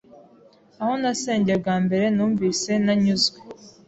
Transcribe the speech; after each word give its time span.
Aho 0.81 0.93
nasengeye 1.01 1.57
bwa 1.63 1.75
mbere 1.85 2.05
numvise 2.15 2.71
ntanyuzwe, 2.83 3.37